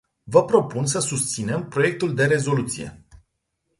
Vă 0.23 0.45
propun 0.45 0.85
să 0.85 0.99
susținem 0.99 1.67
proiectul 1.67 2.15
de 2.15 2.25
rezoluție. 2.25 3.05